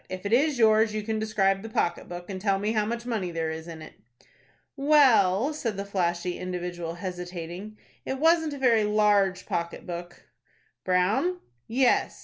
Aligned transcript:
If 0.09 0.25
it 0.25 0.33
is 0.33 0.57
yours 0.57 0.95
you 0.95 1.03
can 1.03 1.19
describe 1.19 1.61
the 1.61 1.69
pocket 1.69 2.09
book, 2.09 2.27
and 2.27 2.41
tell 2.41 2.57
me 2.57 2.71
how 2.71 2.87
much 2.87 3.05
money 3.05 3.29
there 3.29 3.51
is 3.51 3.67
in 3.67 3.83
it." 3.83 3.93
"Well," 4.75 5.53
said 5.53 5.77
the 5.77 5.85
flashy 5.85 6.39
individual, 6.39 6.95
hesitating, 6.95 7.77
"it 8.03 8.17
wasn't 8.17 8.53
a 8.53 8.57
very 8.57 8.83
large 8.83 9.45
pocket 9.45 9.85
book." 9.85 10.23
"Brown?" 10.83 11.37
"Yes." 11.67 12.19